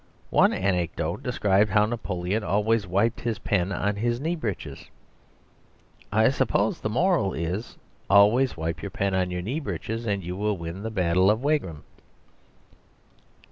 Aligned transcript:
One 0.31 0.51
anecdote 0.51 1.21
described 1.21 1.69
how 1.69 1.85
Napoleon 1.85 2.43
always 2.43 2.87
wiped 2.87 3.19
his 3.21 3.37
pen 3.37 3.71
on 3.71 3.95
his 3.97 4.19
knee 4.19 4.35
breeches. 4.35 4.85
I 6.11 6.29
suppose 6.31 6.81
the 6.81 6.89
moral 6.89 7.33
is: 7.35 7.77
always 8.09 8.57
wipe 8.57 8.81
your 8.81 8.89
pen 8.89 9.13
on 9.13 9.29
your 9.29 9.43
knee 9.43 9.59
breeches, 9.59 10.07
and 10.07 10.23
you 10.23 10.35
will 10.35 10.57
win 10.57 10.81
the 10.81 10.89
battle 10.89 11.29
of 11.29 11.43
Wagram. 11.43 11.83